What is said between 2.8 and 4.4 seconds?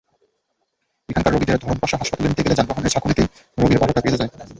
ঝাঁকুনিতেই রোগীর বারোটা বেজে যায়।